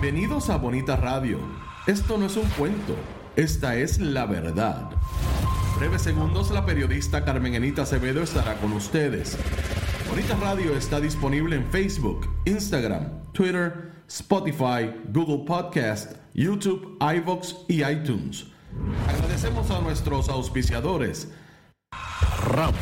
[0.00, 1.38] Bienvenidos a Bonita Radio.
[1.86, 2.96] Esto no es un cuento,
[3.36, 4.88] esta es la verdad.
[5.78, 9.36] Breves segundos, la periodista Carmen Enita Acevedo estará con ustedes.
[10.08, 18.46] Bonita Radio está disponible en Facebook, Instagram, Twitter, Spotify, Google Podcast, YouTube, iVoox y iTunes.
[19.06, 21.30] Agradecemos a nuestros auspiciadores.
[22.46, 22.72] RAM,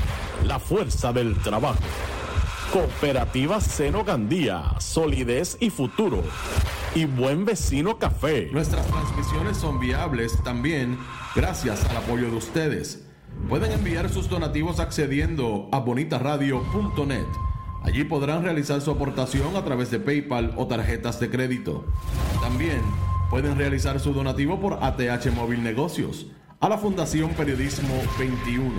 [0.45, 1.83] la fuerza del trabajo.
[2.73, 6.23] Cooperativa Seno Gandía, solidez y futuro.
[6.95, 8.49] Y buen vecino café.
[8.53, 10.99] Nuestras transmisiones son viables también
[11.37, 13.05] gracias al apoyo de ustedes.
[13.49, 17.27] Pueden enviar sus donativos accediendo a bonitaradio.net.
[17.83, 21.85] Allí podrán realizar su aportación a través de PayPal o tarjetas de crédito.
[22.41, 22.81] También
[23.31, 26.27] pueden realizar su donativo por ATH Móvil Negocios
[26.61, 28.73] a la Fundación Periodismo 21.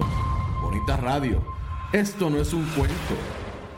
[0.61, 1.42] Bonita Radio,
[1.92, 3.14] esto no es un cuento,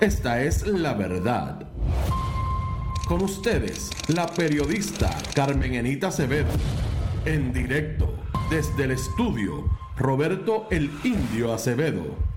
[0.00, 1.68] esta es la verdad.
[3.06, 6.50] Con ustedes, la periodista Carmen Enita Acevedo,
[7.24, 8.12] en directo
[8.50, 12.29] desde el estudio Roberto el Indio Acevedo.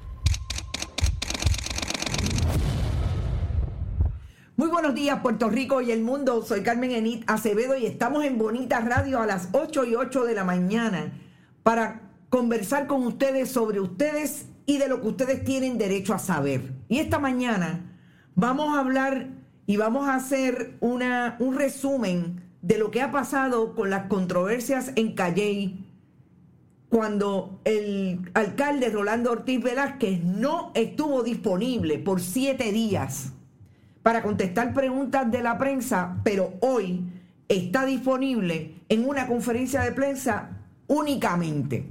[4.74, 6.42] Buenos días, Puerto Rico y el mundo.
[6.42, 10.34] Soy Carmen Enit Acevedo y estamos en Bonita Radio a las 8 y 8 de
[10.34, 11.14] la mañana
[11.61, 16.73] para conversar con ustedes sobre ustedes y de lo que ustedes tienen derecho a saber.
[16.89, 18.00] Y esta mañana
[18.33, 19.28] vamos a hablar
[19.67, 24.92] y vamos a hacer una, un resumen de lo que ha pasado con las controversias
[24.95, 25.88] en Calley
[26.89, 33.33] cuando el alcalde Rolando Ortiz Velázquez no estuvo disponible por siete días
[34.03, 37.09] para contestar preguntas de la prensa, pero hoy
[37.47, 40.49] está disponible en una conferencia de prensa
[40.87, 41.89] únicamente.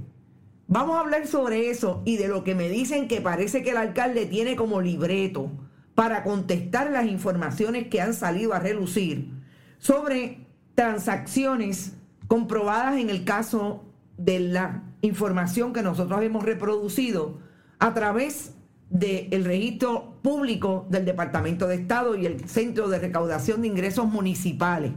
[0.67, 3.77] Vamos a hablar sobre eso y de lo que me dicen que parece que el
[3.77, 5.51] alcalde tiene como libreto
[5.95, 9.29] para contestar las informaciones que han salido a relucir
[9.79, 11.93] sobre transacciones
[12.27, 13.83] comprobadas en el caso
[14.17, 17.39] de la información que nosotros hemos reproducido
[17.79, 18.55] a través
[18.93, 24.91] del registro público del Departamento de Estado y el Centro de Recaudación de Ingresos Municipales.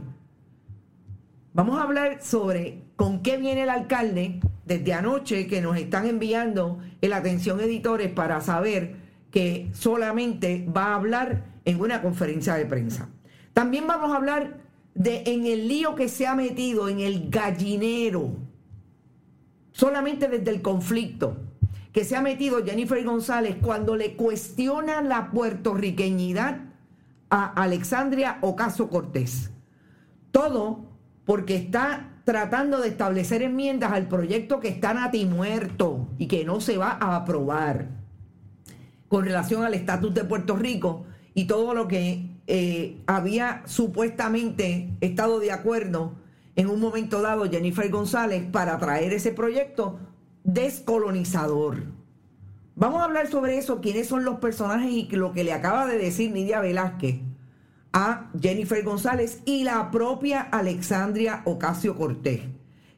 [1.53, 6.77] Vamos a hablar sobre con qué viene el alcalde desde anoche que nos están enviando
[7.01, 8.97] el atención editores para saber
[9.31, 13.09] que solamente va a hablar en una conferencia de prensa.
[13.53, 14.59] También vamos a hablar
[14.93, 18.35] de en el lío que se ha metido en el gallinero,
[19.71, 21.46] solamente desde el conflicto
[21.97, 26.59] que se ha metido Jennifer González cuando le cuestiona la puertorriqueñidad
[27.31, 29.49] a Alexandria Ocaso Cortés.
[30.29, 30.91] Todo
[31.25, 34.93] porque está tratando de establecer enmiendas al proyecto que está
[35.25, 37.87] muerto y que no se va a aprobar
[39.07, 45.39] con relación al estatus de Puerto Rico y todo lo que eh, había supuestamente estado
[45.39, 46.13] de acuerdo
[46.55, 49.99] en un momento dado Jennifer González para traer ese proyecto
[50.47, 51.83] descolonizador.
[52.75, 55.97] Vamos a hablar sobre eso, quiénes son los personajes y lo que le acaba de
[55.97, 57.19] decir Nidia Velázquez
[57.91, 62.41] a Jennifer González y la propia Alexandria Ocasio Cortés.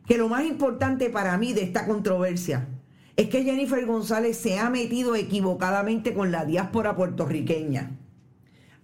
[0.05, 2.67] Que lo más importante para mí de esta controversia
[3.15, 7.97] es que Jennifer González se ha metido equivocadamente con la diáspora puertorriqueña.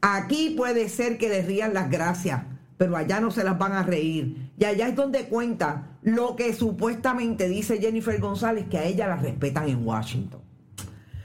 [0.01, 2.43] Aquí puede ser que le rían las gracias,
[2.77, 4.44] pero allá no se las van a reír.
[4.57, 9.17] Y allá es donde cuenta lo que supuestamente dice Jennifer González, que a ella la
[9.17, 10.41] respetan en Washington.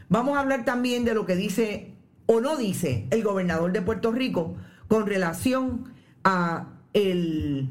[0.08, 1.94] Vamos a hablar también de lo que dice
[2.26, 4.56] o no dice el gobernador de Puerto Rico
[4.88, 5.92] con relación
[6.24, 7.68] a el,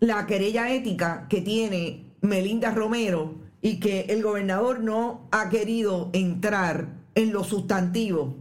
[0.00, 6.88] la querella ética que tiene Melinda Romero y que el gobernador no ha querido entrar
[7.14, 8.36] en lo sustantivo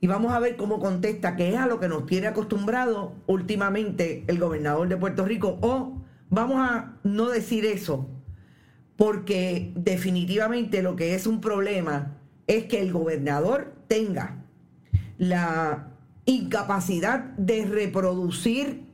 [0.00, 4.24] y vamos a ver cómo contesta, que es a lo que nos tiene acostumbrado últimamente
[4.28, 5.58] el gobernador de Puerto Rico.
[5.60, 8.08] O vamos a no decir eso,
[8.96, 12.16] porque definitivamente lo que es un problema
[12.46, 14.44] es que el gobernador tenga
[15.18, 15.88] la
[16.26, 18.86] incapacidad de reproducir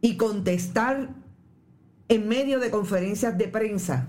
[0.00, 1.10] y contestar
[2.08, 4.08] en medio de conferencias de prensa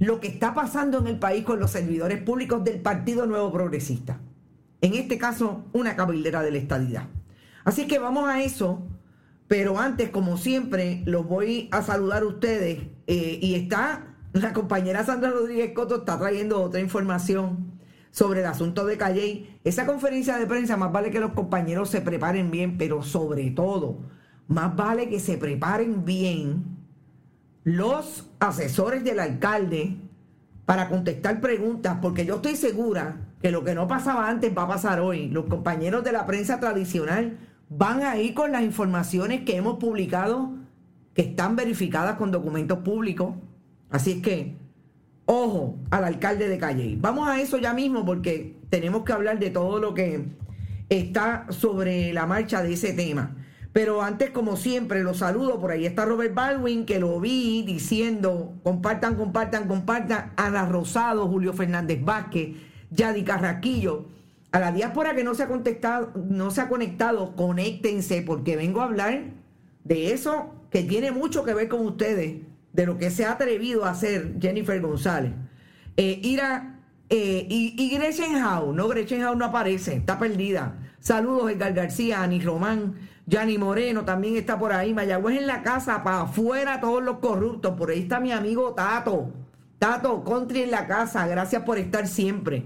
[0.00, 4.20] lo que está pasando en el país con los servidores públicos del Partido Nuevo Progresista.
[4.84, 7.08] En este caso, una cabildera de la estadidad.
[7.64, 8.86] Así que vamos a eso,
[9.48, 12.82] pero antes, como siempre, los voy a saludar a ustedes.
[13.06, 18.84] Eh, y está la compañera Sandra Rodríguez Coto, está trayendo otra información sobre el asunto
[18.84, 19.58] de Calle.
[19.64, 24.00] Esa conferencia de prensa, más vale que los compañeros se preparen bien, pero sobre todo,
[24.48, 26.76] más vale que se preparen bien
[27.62, 29.96] los asesores del alcalde
[30.66, 34.68] para contestar preguntas, porque yo estoy segura que lo que no pasaba antes va a
[34.68, 35.28] pasar hoy.
[35.28, 37.36] Los compañeros de la prensa tradicional
[37.68, 40.54] van a ir con las informaciones que hemos publicado,
[41.12, 43.34] que están verificadas con documentos públicos.
[43.90, 44.56] Así es que,
[45.26, 46.96] ojo al alcalde de Calle.
[46.98, 50.24] Vamos a eso ya mismo porque tenemos que hablar de todo lo que
[50.88, 53.36] está sobre la marcha de ese tema.
[53.74, 55.60] Pero antes, como siempre, los saludo.
[55.60, 60.32] Por ahí está Robert Baldwin, que lo vi diciendo, compartan, compartan, compartan.
[60.36, 62.56] Ana Rosado, Julio Fernández Vázquez,
[62.94, 64.06] Yadi Carraquillo.
[64.52, 68.80] A la diáspora que no se ha contestado, no se ha conectado, conéctense, porque vengo
[68.80, 69.24] a hablar
[69.82, 72.42] de eso que tiene mucho que ver con ustedes,
[72.72, 75.32] de lo que se ha atrevido a hacer Jennifer González.
[75.96, 80.78] Eh, Ira eh, y, y Gretchen Howe, no, Gretchen Howe no aparece, está perdida.
[81.00, 82.94] Saludos, Edgar García, Ani Román.
[83.26, 84.94] Yanni Moreno también está por ahí.
[84.94, 87.74] Mayagüez en la casa, para afuera todos los corruptos.
[87.76, 89.32] Por ahí está mi amigo Tato.
[89.84, 91.26] Tato, country en la casa.
[91.26, 92.62] Gracias por estar siempre.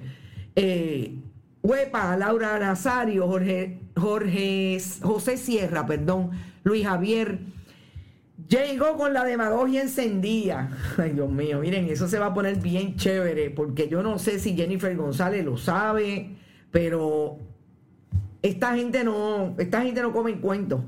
[0.55, 1.17] Eh,
[1.65, 6.31] Huepa, Laura Nazario, Jorge, Jorge, José Sierra, perdón,
[6.63, 7.41] Luis Javier.
[8.49, 10.71] Llegó con la demagogia encendida.
[10.97, 14.39] Ay, Dios mío, miren, eso se va a poner bien chévere, porque yo no sé
[14.39, 16.37] si Jennifer González lo sabe,
[16.71, 17.39] pero
[18.43, 20.83] esta gente no, esta gente no come en cuentos.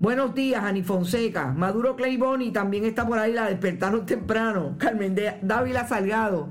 [0.00, 1.52] Buenos días, Ani Fonseca.
[1.52, 4.76] Maduro Clayboni también está por ahí, la despertaron temprano.
[4.78, 6.48] Carmen Dávila Salgado.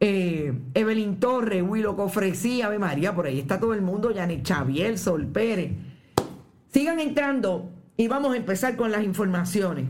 [0.00, 4.12] Eh, Evelyn Torres, Willow Cofresí, Ave María, por ahí está todo el mundo.
[4.14, 5.72] Janet Xavier, Sol Pérez.
[6.74, 9.86] Sigan entrando y vamos a empezar con las informaciones.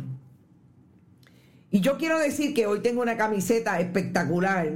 [1.73, 4.73] Y yo quiero decir que hoy tengo una camiseta espectacular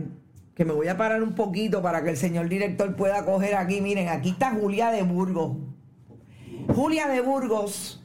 [0.56, 3.80] que me voy a parar un poquito para que el señor director pueda coger aquí.
[3.80, 5.56] Miren, aquí está Julia de Burgos.
[6.66, 8.02] Julia de Burgos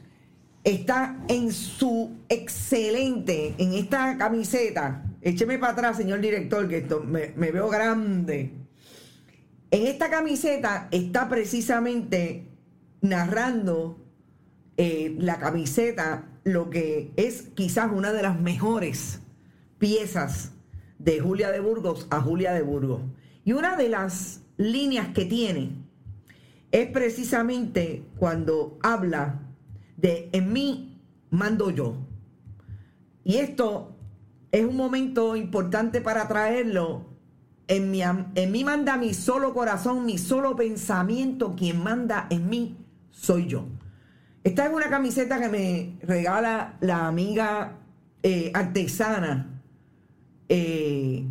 [0.64, 5.04] está en su excelente, en esta camiseta.
[5.20, 8.52] Écheme para atrás, señor director, que esto me, veo grande.
[9.70, 12.46] En esta camiseta está precisamente
[13.02, 13.98] narrando
[14.76, 19.20] eh, la camiseta lo que es quizás una de las mejores
[19.78, 20.52] piezas
[20.98, 23.02] de Julia de Burgos a Julia de Burgos.
[23.44, 25.72] Y una de las líneas que tiene
[26.70, 29.43] es precisamente cuando habla
[29.96, 31.00] de en mí
[31.30, 31.96] mando yo.
[33.24, 33.96] Y esto
[34.52, 37.06] es un momento importante para traerlo.
[37.66, 41.54] En mí, en mí manda mi solo corazón, mi solo pensamiento.
[41.56, 42.76] Quien manda en mí
[43.10, 43.64] soy yo.
[44.42, 47.78] Esta es una camiseta que me regala la amiga
[48.22, 49.54] eh, artesana
[50.48, 51.26] eh,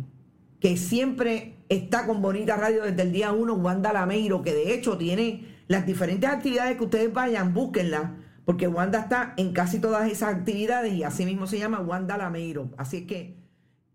[0.60, 4.98] que siempre está con Bonita Radio desde el día 1, Wanda Lameiro, que de hecho
[4.98, 10.34] tiene las diferentes actividades que ustedes vayan, búsquenla, porque Wanda está en casi todas esas
[10.34, 12.70] actividades y así mismo se llama Wanda Lameiro.
[12.76, 13.36] Así que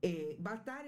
[0.01, 0.85] eh, va a estar...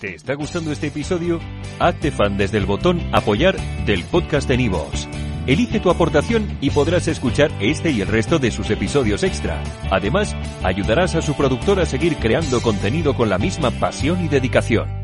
[0.00, 1.40] ¿Te está gustando este episodio?
[1.78, 5.08] Hazte fan desde el botón apoyar del podcast de Nivos.
[5.46, 9.62] Elige tu aportación y podrás escuchar este y el resto de sus episodios extra.
[9.90, 15.03] Además, ayudarás a su productor a seguir creando contenido con la misma pasión y dedicación.